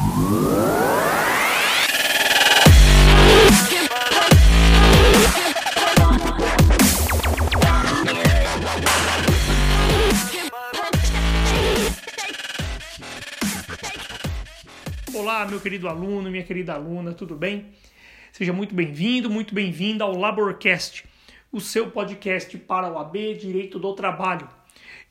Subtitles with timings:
[0.00, 0.08] Olá,
[15.46, 17.66] meu querido aluno, minha querida aluna, tudo bem?
[18.32, 21.04] Seja muito bem-vindo, muito bem-vinda ao Laborcast,
[21.52, 24.48] o seu podcast para o AB Direito do Trabalho.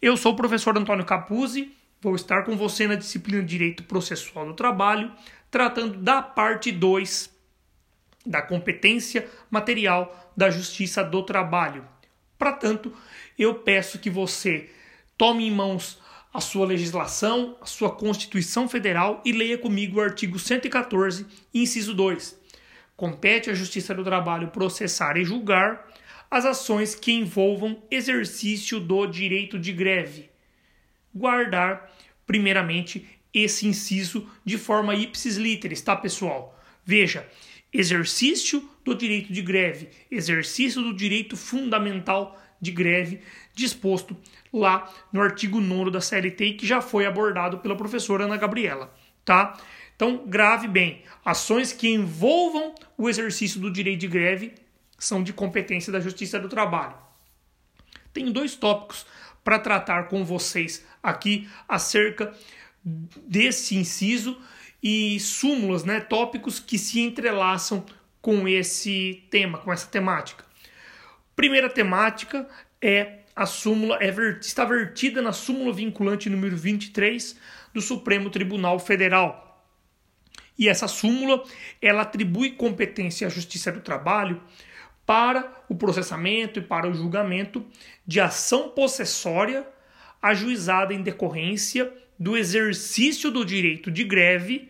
[0.02, 4.48] Eu sou o professor Antônio Capuzzi, vou estar com você na disciplina de Direito Processual
[4.48, 5.12] do Trabalho,
[5.52, 7.38] tratando da parte 2
[8.26, 11.86] da competência material da Justiça do Trabalho.
[12.38, 12.94] Para tanto,
[13.38, 14.70] eu peço que você
[15.18, 16.00] tome em mãos
[16.34, 22.38] a sua legislação, a sua Constituição Federal e leia comigo o artigo 114, inciso 2.
[22.96, 25.88] Compete à Justiça do Trabalho processar e julgar
[26.30, 30.30] as ações que envolvam exercício do direito de greve.
[31.14, 31.92] Guardar,
[32.26, 36.60] primeiramente, esse inciso de forma ipsis literis, tá, pessoal?
[36.84, 37.28] Veja,
[37.72, 43.22] exercício do direito de greve, exercício do direito fundamental de greve,
[43.54, 44.18] disposto
[44.52, 48.94] lá no artigo 9 da CLT que já foi abordado pela professora Ana Gabriela,
[49.24, 49.58] tá?
[49.96, 54.54] Então, grave bem, ações que envolvam o exercício do direito de greve
[54.98, 56.96] são de competência da Justiça do Trabalho.
[58.14, 59.06] Tenho dois tópicos
[59.44, 62.34] para tratar com vocês aqui acerca
[62.84, 64.40] desse inciso
[64.82, 67.86] e súmulas, né, tópicos que se entrelaçam
[68.22, 70.44] com esse tema, com essa temática.
[71.36, 72.48] Primeira temática
[72.82, 74.10] é a súmula é,
[74.42, 77.38] está vertida na súmula vinculante número 23
[77.74, 79.66] do Supremo Tribunal Federal.
[80.58, 81.44] E essa súmula
[81.82, 84.42] ela atribui competência à Justiça do Trabalho
[85.06, 87.66] para o processamento e para o julgamento
[88.06, 89.66] de ação possessória
[90.22, 94.70] ajuizada em decorrência do exercício do direito de greve,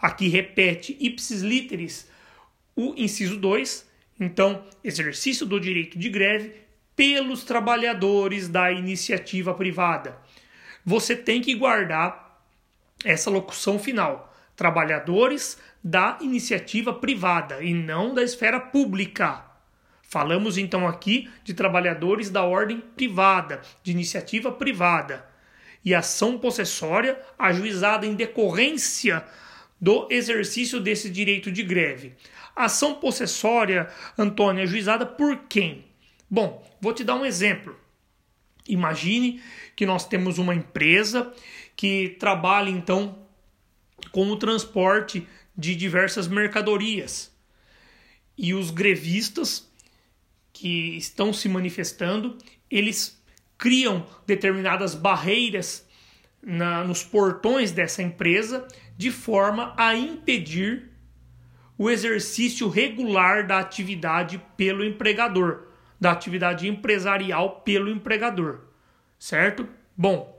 [0.00, 2.08] aqui repete ipsis literis
[2.76, 3.86] o inciso 2,
[4.20, 6.52] então, exercício do direito de greve
[6.94, 10.18] pelos trabalhadores da iniciativa privada.
[10.84, 12.42] Você tem que guardar
[13.04, 19.44] essa locução final: trabalhadores da iniciativa privada e não da esfera pública.
[20.08, 25.26] Falamos então aqui de trabalhadores da ordem privada, de iniciativa privada,
[25.84, 29.24] e ação possessória ajuizada em decorrência
[29.80, 32.14] do exercício desse direito de greve.
[32.54, 35.84] Ação possessória, Antônio, ajuizada por quem?
[36.30, 37.76] Bom, vou te dar um exemplo.
[38.68, 39.42] Imagine
[39.74, 41.32] que nós temos uma empresa
[41.76, 43.18] que trabalha então
[44.10, 47.32] com o transporte de diversas mercadorias.
[48.36, 49.70] E os grevistas
[50.58, 52.38] que estão se manifestando,
[52.70, 53.22] eles
[53.58, 55.86] criam determinadas barreiras
[56.42, 60.90] na, nos portões dessa empresa de forma a impedir
[61.76, 65.66] o exercício regular da atividade pelo empregador
[66.00, 68.60] da atividade empresarial pelo empregador,
[69.18, 69.66] certo?
[69.96, 70.34] Bom,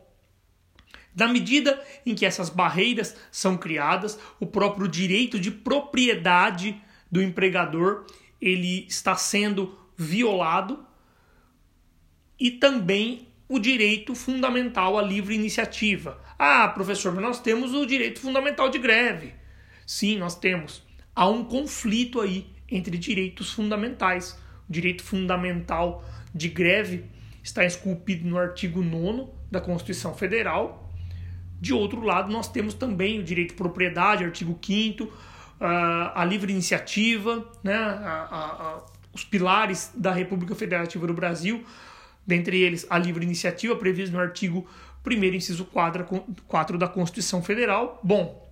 [1.16, 6.80] na medida em que essas barreiras são criadas, o próprio direito de propriedade
[7.12, 8.06] do empregador
[8.40, 10.86] ele está sendo violado
[12.40, 16.22] e também o direito fundamental à livre iniciativa.
[16.38, 19.34] Ah, professor, mas nós temos o direito fundamental de greve.
[19.86, 20.84] Sim, nós temos.
[21.16, 24.38] Há um conflito aí entre direitos fundamentais
[24.70, 26.04] direito fundamental
[26.34, 27.06] de greve
[27.42, 30.92] está esculpido no artigo 9 da Constituição Federal.
[31.60, 35.12] De outro lado, nós temos também o direito de propriedade, artigo 5
[35.60, 38.86] a livre iniciativa, né, a, a, a,
[39.18, 41.66] os pilares da República Federativa do Brasil,
[42.26, 44.68] dentre eles a livre iniciativa, prevista no artigo
[45.06, 46.06] 1 inciso 4,
[46.48, 48.00] 4 da Constituição Federal.
[48.04, 48.48] Bom,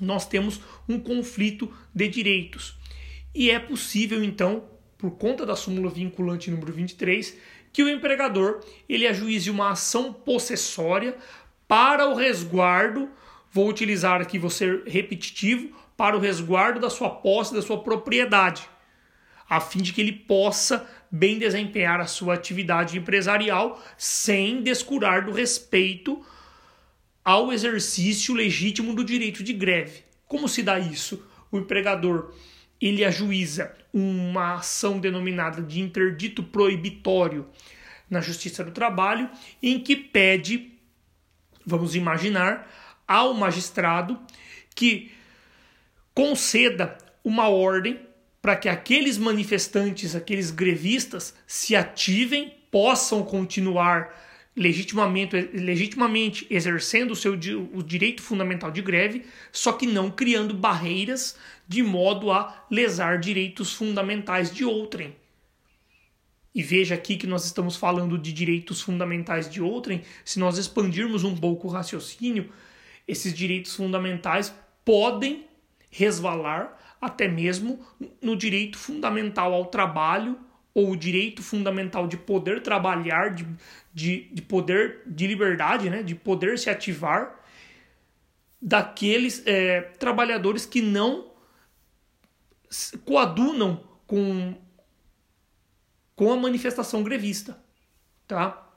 [0.00, 2.76] nós temos um conflito de direitos.
[3.34, 4.64] E é possível, então,
[4.98, 7.36] por conta da súmula vinculante número 23,
[7.72, 11.16] que o empregador ele ajuize uma ação possessória
[11.68, 13.08] para o resguardo,
[13.50, 18.68] vou utilizar aqui vou ser repetitivo, para o resguardo da sua posse, da sua propriedade,
[19.48, 25.32] a fim de que ele possa bem desempenhar a sua atividade empresarial sem descurar do
[25.32, 26.24] respeito
[27.24, 30.04] ao exercício legítimo do direito de greve.
[30.26, 31.24] Como se dá isso?
[31.50, 32.34] O empregador
[32.80, 37.46] ele ajuiza uma ação denominada de interdito proibitório
[38.08, 39.30] na Justiça do Trabalho,
[39.62, 40.72] em que pede,
[41.64, 42.70] vamos imaginar,
[43.08, 44.20] ao magistrado
[44.74, 45.10] que
[46.14, 48.05] conceda uma ordem
[48.46, 54.14] para que aqueles manifestantes, aqueles grevistas, se ativem, possam continuar
[54.54, 61.36] legitimamente, legitimamente exercendo o seu o direito fundamental de greve, só que não criando barreiras
[61.66, 65.16] de modo a lesar direitos fundamentais de outrem.
[66.54, 71.24] E veja aqui que nós estamos falando de direitos fundamentais de outrem, se nós expandirmos
[71.24, 72.48] um pouco o raciocínio,
[73.08, 74.54] esses direitos fundamentais
[74.84, 75.46] podem
[75.90, 77.84] resvalar até mesmo
[78.20, 80.38] no direito fundamental ao trabalho
[80.74, 83.46] ou o direito fundamental de poder trabalhar, de,
[83.94, 87.34] de, de poder de liberdade, né, de poder se ativar
[88.60, 91.30] daqueles é, trabalhadores que não
[93.04, 94.54] coadunam com,
[96.14, 97.58] com a manifestação grevista.
[98.26, 98.70] Tá?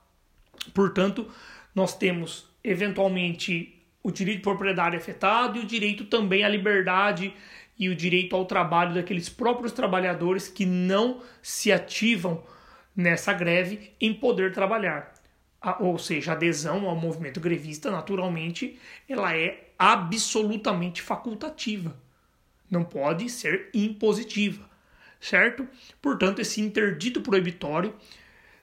[0.73, 1.29] Portanto,
[1.73, 7.33] nós temos eventualmente o direito de propriedade afetado e o direito também à liberdade
[7.79, 12.43] e o direito ao trabalho daqueles próprios trabalhadores que não se ativam
[12.93, 15.13] nessa greve em poder trabalhar.
[15.79, 21.97] ou seja, a adesão ao movimento grevista, naturalmente, ela é absolutamente facultativa.
[22.69, 24.69] Não pode ser impositiva,
[25.19, 25.67] certo?
[26.01, 27.95] Portanto, esse interdito proibitório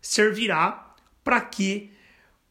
[0.01, 1.93] servirá para que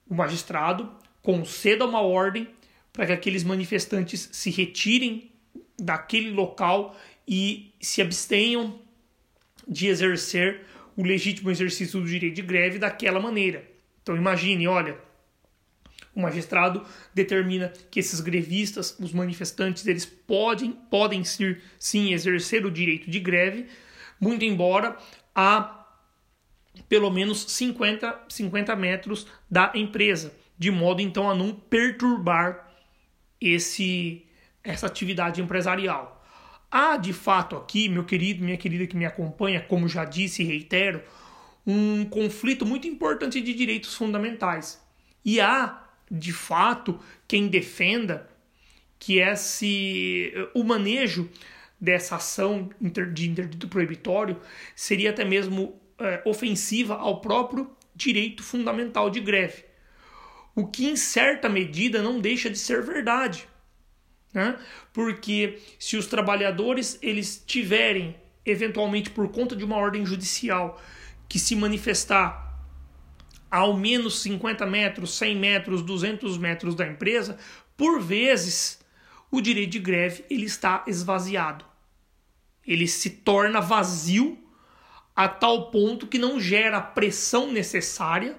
[0.08, 0.92] o magistrado
[1.22, 2.48] conceda uma ordem
[2.92, 5.32] para que aqueles manifestantes se retirem
[5.78, 6.96] daquele local
[7.28, 8.80] e se abstenham
[9.68, 10.62] de exercer
[10.96, 13.66] o legítimo exercício do direito de greve daquela maneira.
[14.02, 14.98] Então imagine, olha,
[16.16, 22.72] o magistrado determina que esses grevistas, os manifestantes, eles podem, podem sim, sim exercer o
[22.72, 23.68] direito de greve,
[24.20, 24.98] muito embora
[25.34, 25.82] a
[26.88, 32.70] pelo menos 50, 50 metros da empresa, de modo então a não perturbar
[33.40, 34.25] esse
[34.66, 36.24] essa atividade empresarial.
[36.70, 40.46] Há de fato aqui, meu querido, minha querida que me acompanha, como já disse e
[40.46, 41.02] reitero,
[41.66, 44.84] um conflito muito importante de direitos fundamentais.
[45.24, 48.30] E há, de fato, quem defenda
[49.00, 51.30] que esse o manejo
[51.80, 52.70] dessa ação
[53.14, 54.40] de interdito proibitório
[54.76, 59.64] seria até mesmo é, ofensiva ao próprio direito fundamental de greve.
[60.56, 63.48] O que, em certa medida, não deixa de ser verdade
[64.36, 64.58] né?
[64.94, 68.16] Porque se os trabalhadores eles tiverem
[68.46, 70.80] eventualmente por conta de uma ordem judicial
[71.28, 72.44] que se manifestar
[73.50, 77.38] ao menos 50 metros, 100 metros, 200 metros da empresa,
[77.78, 78.80] por vezes
[79.32, 81.66] o direito de greve ele está esvaziado.
[82.68, 84.38] Ele se torna vazio
[85.16, 88.36] a tal ponto que não gera a pressão necessária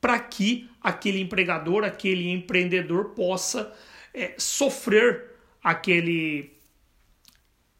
[0.00, 3.72] para que aquele empregador, aquele empreendedor possa
[4.12, 5.29] é, sofrer
[5.62, 6.52] aquele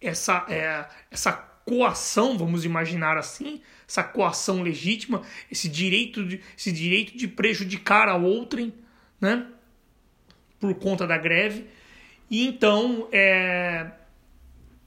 [0.01, 1.33] essa é, essa
[1.65, 8.17] coação, vamos imaginar assim, essa coação legítima, esse direito de, esse direito de prejudicar a
[8.17, 8.73] outrem,
[9.21, 9.47] né,
[10.59, 11.67] por conta da greve.
[12.31, 13.91] E então é,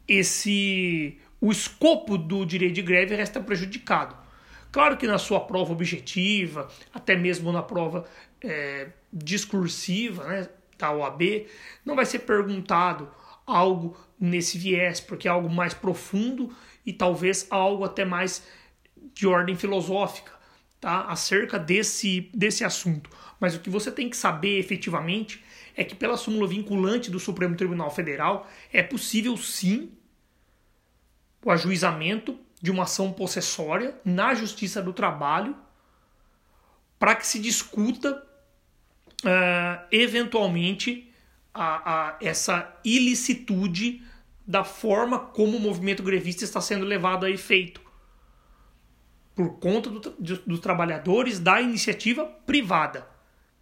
[0.08, 4.16] esse o escopo do direito de greve resta prejudicado.
[4.72, 8.06] Claro que na sua prova objetiva, até mesmo na prova
[8.42, 10.50] é, discursiva, né,
[10.84, 11.48] da OAB,
[11.86, 13.10] não vai ser perguntado
[13.48, 16.54] algo nesse viés, porque é algo mais profundo
[16.86, 18.44] e talvez algo até mais
[19.14, 20.34] de ordem filosófica,
[20.82, 21.06] tá?
[21.06, 23.10] Acerca desse, desse assunto.
[23.40, 25.44] Mas o que você tem que saber efetivamente
[25.76, 29.92] é que pela súmula vinculante do Supremo Tribunal Federal é possível sim
[31.44, 35.56] o ajuizamento de uma ação possessória na Justiça do Trabalho
[36.98, 38.26] para que se discuta
[39.24, 41.12] uh, eventualmente
[41.54, 44.02] a, a, essa ilicitude
[44.46, 47.82] da forma como o movimento grevista está sendo levado a efeito
[49.36, 53.08] por conta do, do, dos trabalhadores da iniciativa privada.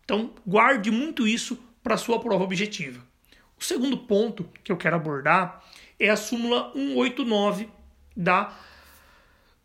[0.04, 3.02] Então, guarde muito isso para sua prova objetiva.
[3.60, 5.64] O segundo ponto que eu quero abordar
[6.00, 7.70] é a súmula 189
[8.16, 8.54] da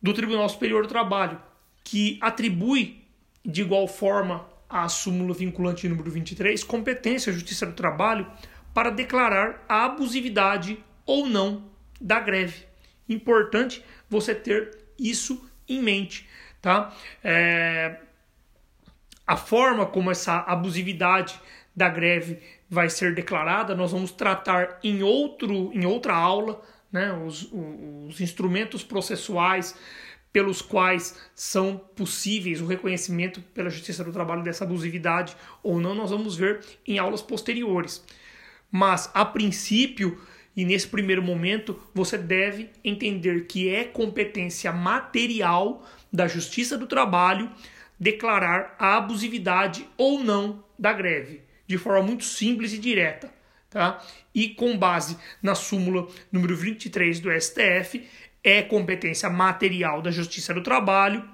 [0.00, 1.40] do Tribunal Superior do Trabalho,
[1.82, 3.02] que atribui
[3.44, 8.26] de igual forma a súmula vinculante número 23, competência à Justiça do Trabalho
[8.74, 11.64] para declarar a abusividade ou não
[12.00, 12.66] da greve.
[13.08, 16.28] Importante você ter isso em mente,
[16.60, 16.94] tá?
[17.22, 18.00] É...
[19.26, 21.40] A forma como essa abusividade
[21.74, 22.38] da greve
[22.70, 27.12] vai ser declarada, nós vamos tratar em, outro, em outra aula, né?
[27.12, 29.76] os, os instrumentos processuais
[30.36, 36.10] pelos quais são possíveis o reconhecimento pela Justiça do Trabalho dessa abusividade ou não, nós
[36.10, 38.04] vamos ver em aulas posteriores.
[38.70, 40.20] Mas, a princípio,
[40.54, 47.50] e nesse primeiro momento, você deve entender que é competência material da Justiça do Trabalho
[47.98, 53.34] declarar a abusividade ou não da greve, de forma muito simples e direta.
[53.70, 54.04] Tá?
[54.34, 58.06] E com base na súmula número 23 do STF,
[58.48, 61.28] é competência material da Justiça do Trabalho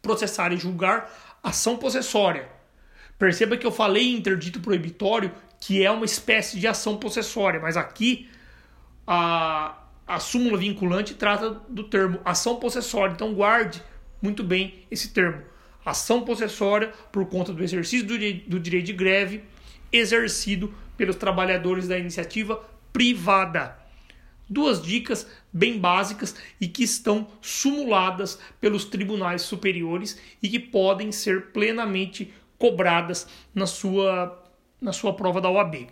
[0.00, 1.10] processar e julgar
[1.42, 2.48] ação possessória.
[3.18, 8.26] Perceba que eu falei interdito proibitório, que é uma espécie de ação possessória, mas aqui
[9.06, 9.76] a,
[10.06, 13.12] a súmula vinculante trata do termo ação possessória.
[13.12, 13.82] Então guarde
[14.22, 15.42] muito bem esse termo.
[15.84, 18.14] Ação possessória por conta do exercício do,
[18.48, 19.44] do direito de greve
[19.92, 23.83] exercido pelos trabalhadores da iniciativa privada.
[24.48, 31.52] Duas dicas bem básicas e que estão sumuladas pelos tribunais superiores e que podem ser
[31.52, 34.42] plenamente cobradas na sua,
[34.80, 35.88] na sua prova da OAB.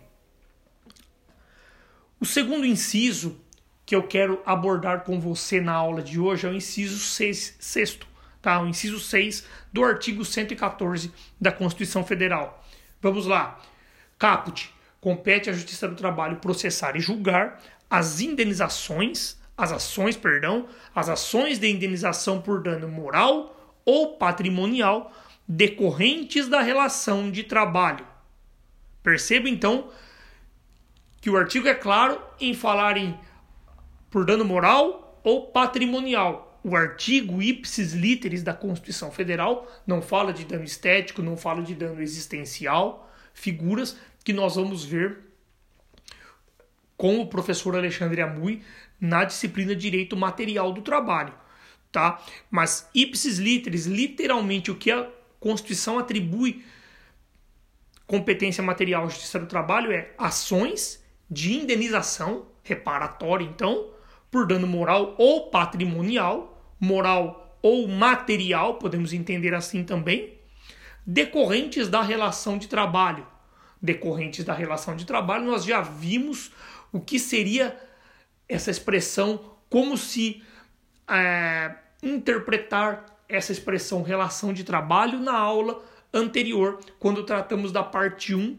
[2.19, 3.39] O segundo inciso
[3.85, 8.07] que eu quero abordar com você na aula de hoje é o inciso 6, sexto,
[8.41, 8.61] tá?
[8.61, 12.65] o inciso 6 do artigo 114 da Constituição Federal.
[13.01, 13.59] Vamos lá.
[14.17, 14.73] Caput.
[15.01, 21.59] Compete à Justiça do Trabalho processar e julgar as indenizações, as ações, perdão, as ações
[21.59, 25.11] de indenização por dano moral ou patrimonial
[25.47, 28.05] decorrentes da relação de trabalho.
[29.01, 29.89] Perceba então
[31.21, 33.17] que o artigo é claro em falar em
[34.09, 36.59] por dano moral ou patrimonial.
[36.63, 41.75] O artigo ipsis literis da Constituição Federal não fala de dano estético, não fala de
[41.75, 45.32] dano existencial, figuras que nós vamos ver
[47.03, 48.61] com o professor Alexandre Amui
[48.97, 51.33] na disciplina Direito Material do Trabalho,
[51.91, 52.23] tá?
[52.49, 56.63] Mas ipsis literis, literalmente o que a Constituição atribui
[58.07, 63.89] competência material à Justiça do Trabalho é ações de indenização reparatória, então,
[64.31, 70.35] por dano moral ou patrimonial, moral ou material, podemos entender assim também,
[71.05, 73.27] decorrentes da relação de trabalho.
[73.81, 76.49] Decorrentes da relação de trabalho, nós já vimos
[76.93, 77.75] o que seria
[78.47, 80.43] essa expressão, como se
[81.09, 85.83] é, interpretar essa expressão relação de trabalho na aula
[86.13, 88.57] anterior, quando tratamos da parte 1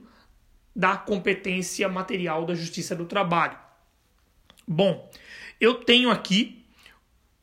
[0.74, 3.56] da competência material da Justiça do Trabalho.
[4.66, 5.08] Bom,
[5.60, 6.66] eu tenho aqui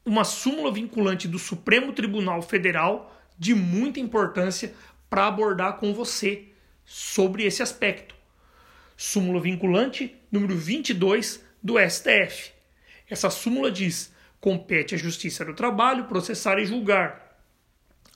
[0.04, 4.74] uma súmula vinculante do Supremo Tribunal Federal de muita importância
[5.10, 6.50] para abordar com você
[6.84, 8.21] sobre esse aspecto
[9.02, 12.52] súmula vinculante número 22 do STF.
[13.10, 17.36] Essa súmula diz: compete à Justiça do Trabalho processar e julgar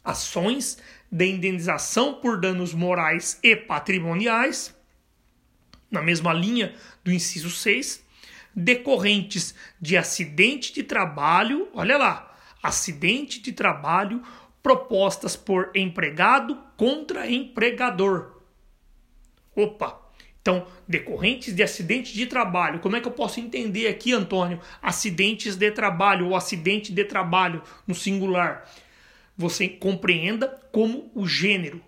[0.03, 0.77] ações
[1.11, 4.75] de indenização por danos morais e patrimoniais,
[5.89, 8.05] na mesma linha do inciso 6,
[8.55, 14.21] decorrentes de acidente de trabalho, olha lá, acidente de trabalho
[14.61, 18.39] propostas por empregado contra empregador.
[19.55, 20.04] Opa,
[20.45, 22.79] então, decorrentes de acidentes de trabalho.
[22.79, 27.63] Como é que eu posso entender aqui, Antônio, acidentes de trabalho ou acidente de trabalho
[27.87, 28.63] no singular?
[29.35, 31.81] Você compreenda como o gênero,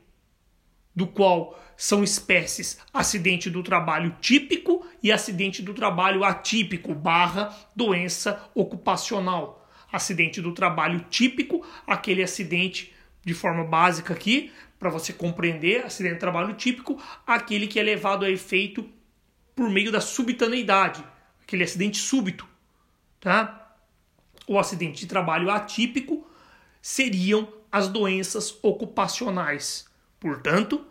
[0.95, 8.49] do qual são espécies acidente do trabalho típico e acidente do trabalho atípico, barra doença
[8.55, 9.69] ocupacional.
[9.91, 12.91] Acidente do trabalho típico, aquele acidente
[13.23, 18.25] de forma básica aqui, para você compreender acidente de trabalho típico, aquele que é levado
[18.25, 18.87] a efeito
[19.55, 21.03] por meio da subitaneidade,
[21.41, 22.47] aquele acidente súbito,
[23.19, 23.75] tá?
[24.47, 26.27] O acidente de trabalho atípico
[26.81, 29.87] seriam as doenças ocupacionais.
[30.19, 30.85] Portanto,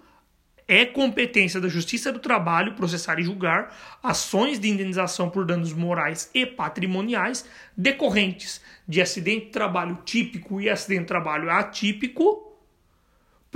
[0.68, 6.28] é competência da Justiça do Trabalho processar e julgar ações de indenização por danos morais
[6.34, 7.44] e patrimoniais
[7.76, 12.45] decorrentes de acidente de trabalho típico e acidente de trabalho atípico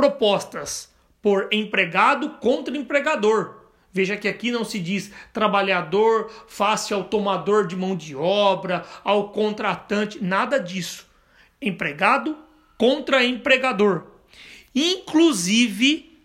[0.01, 0.91] propostas
[1.21, 3.57] por empregado contra empregador.
[3.93, 9.29] Veja que aqui não se diz trabalhador face ao tomador de mão de obra, ao
[9.29, 11.07] contratante, nada disso.
[11.61, 12.35] Empregado
[12.79, 14.07] contra empregador.
[14.75, 16.19] Inclusive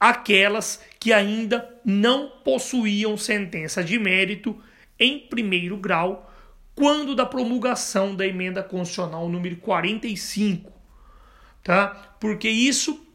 [0.00, 4.60] aquelas que ainda não possuíam sentença de mérito
[4.98, 6.28] em primeiro grau
[6.74, 10.72] quando da promulgação da emenda constitucional número 45,
[11.62, 12.16] tá?
[12.18, 13.06] Porque isso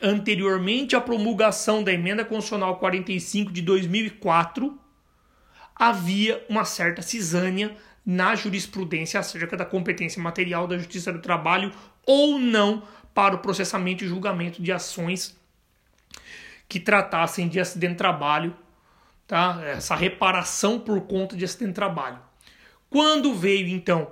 [0.00, 4.78] anteriormente à promulgação da emenda constitucional 45 de 2004,
[5.74, 11.72] havia uma certa cisânia na jurisprudência acerca da competência material da Justiça do Trabalho
[12.06, 15.36] ou não para o processamento e julgamento de ações
[16.68, 18.56] que tratassem de acidente de trabalho,
[19.26, 19.60] tá?
[19.64, 22.18] essa reparação por conta de acidente de trabalho.
[22.90, 24.10] Quando veio então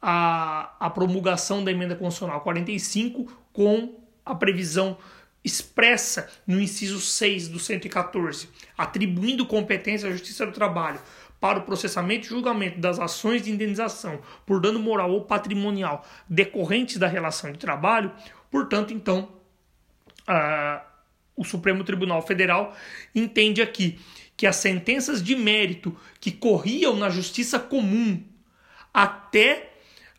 [0.00, 4.96] a, a promulgação da emenda constitucional 45 com a previsão
[5.44, 11.00] expressa no inciso 6 do 114, atribuindo competência à Justiça do Trabalho
[11.40, 16.96] para o processamento e julgamento das ações de indenização por dano moral ou patrimonial decorrentes
[16.96, 18.12] da relação de trabalho,
[18.50, 19.28] portanto, então,
[20.26, 20.84] a,
[21.36, 22.76] o Supremo Tribunal Federal
[23.14, 24.00] entende aqui
[24.36, 28.22] que as sentenças de mérito que corriam na justiça comum
[28.92, 29.67] até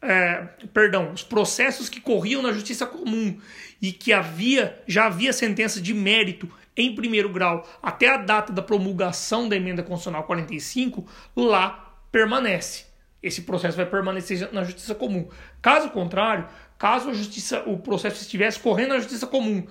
[0.02, 3.38] é, perdão, os processos que corriam na justiça comum
[3.82, 8.62] e que havia já havia sentença de mérito em primeiro grau até a data da
[8.62, 12.86] promulgação da emenda constitucional 45, lá permanece.
[13.22, 15.28] Esse processo vai permanecer na justiça comum.
[15.62, 19.68] Caso contrário, caso a justiça, o processo estivesse correndo na justiça comum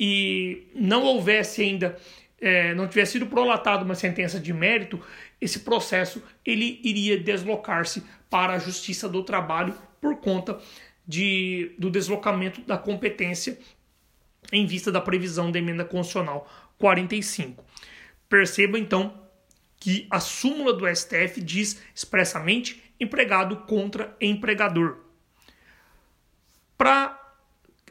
[0.00, 1.98] e não houvesse ainda,
[2.40, 4.98] é, não tivesse sido prolatada uma sentença de mérito,
[5.38, 10.58] esse processo ele iria deslocar-se para a Justiça do Trabalho por conta
[11.06, 13.58] de, do deslocamento da competência
[14.52, 17.64] em vista da previsão da emenda constitucional 45.
[18.28, 19.26] Perceba então
[19.78, 24.98] que a súmula do STF diz expressamente empregado contra empregador.
[26.76, 27.20] Para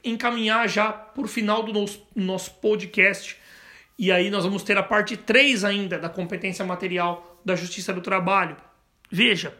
[0.04, 3.38] encaminhar já por final do nosso, nosso podcast,
[3.98, 8.01] e aí nós vamos ter a parte 3 ainda da competência material da Justiça do
[8.01, 8.58] Trabalho.
[9.10, 9.58] Veja,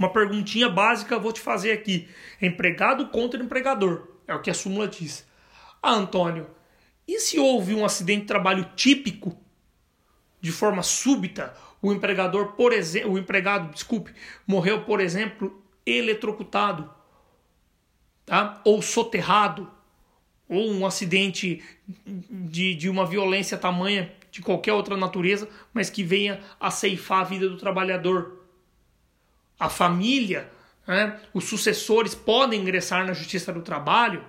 [0.00, 2.08] uma perguntinha básica vou te fazer aqui.
[2.40, 4.08] Empregado contra empregador.
[4.26, 5.26] É o que a súmula diz.
[5.82, 6.48] Ah, Antônio,
[7.06, 9.36] e se houve um acidente de trabalho típico,
[10.40, 14.14] de forma súbita, o empregador, por exemplo, o empregado, desculpe,
[14.46, 16.90] morreu, por exemplo, eletrocutado,
[18.24, 18.60] tá?
[18.64, 19.70] Ou soterrado,
[20.48, 21.62] ou um acidente
[22.06, 27.24] de, de uma violência tamanha de qualquer outra natureza, mas que venha a ceifar a
[27.24, 28.39] vida do trabalhador
[29.60, 30.50] a família,
[30.86, 34.24] né, os sucessores podem ingressar na justiça do trabalho,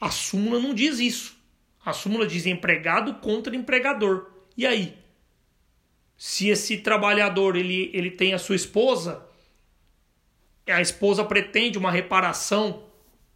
[0.00, 1.38] a súmula não diz isso.
[1.84, 4.30] A súmula diz empregado contra empregador.
[4.56, 4.98] E aí?
[6.16, 9.24] Se esse trabalhador ele, ele tem a sua esposa,
[10.66, 12.84] a esposa pretende uma reparação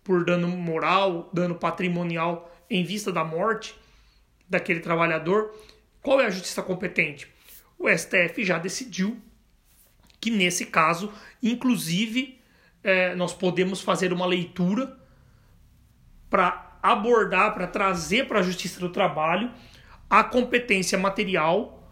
[0.03, 3.75] por dano moral, dano patrimonial em vista da morte
[4.49, 5.55] daquele trabalhador,
[6.03, 7.29] qual é a justiça competente?
[7.79, 9.23] O STF já decidiu
[10.23, 12.41] que nesse caso, inclusive,
[12.85, 14.97] é, nós podemos fazer uma leitura
[16.31, 19.51] para abordar, para trazer para a Justiça do Trabalho
[20.09, 21.83] a competência material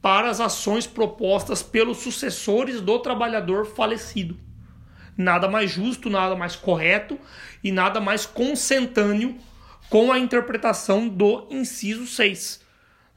[0.00, 4.38] para as ações propostas pelos sucessores do trabalhador falecido.
[5.16, 7.18] Nada mais justo, nada mais correto
[7.62, 9.36] e nada mais consentâneo
[9.90, 12.63] com a interpretação do inciso 6.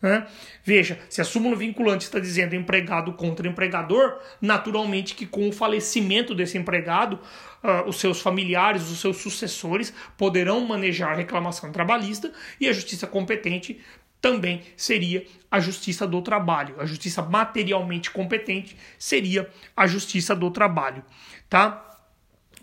[0.01, 0.27] Né?
[0.63, 6.35] Veja, se a súmula vinculante está dizendo empregado contra empregador, naturalmente que com o falecimento
[6.35, 7.19] desse empregado,
[7.63, 13.07] uh, os seus familiares, os seus sucessores poderão manejar a reclamação trabalhista e a justiça
[13.07, 13.81] competente
[14.21, 16.75] também seria a justiça do trabalho.
[16.79, 21.03] A justiça materialmente competente seria a justiça do trabalho,
[21.49, 21.83] tá?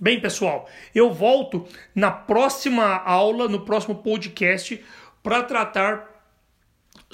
[0.01, 4.85] Bem, pessoal, eu volto na próxima aula, no próximo podcast,
[5.23, 6.13] para tratar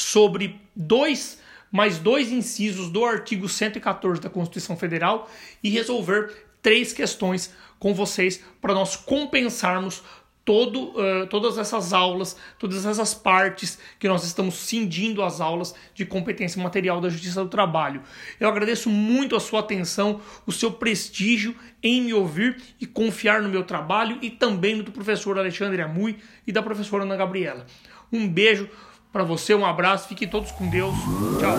[0.02, 1.38] sobre dois
[1.70, 5.30] mais dois incisos do artigo 114 da Constituição Federal
[5.62, 10.02] e resolver três questões com vocês para nós compensarmos
[10.44, 16.04] todo, uh, todas essas aulas, todas essas partes que nós estamos cindindo as aulas de
[16.04, 18.02] competência material da Justiça do Trabalho.
[18.38, 23.48] Eu agradeço muito a sua atenção, o seu prestígio em me ouvir e confiar no
[23.48, 27.64] meu trabalho e também no do professor Alexandre Amui e da professora Ana Gabriela.
[28.12, 28.68] Um beijo
[29.12, 30.94] para você, um abraço, fiquem todos com Deus.
[31.40, 31.56] Tchau.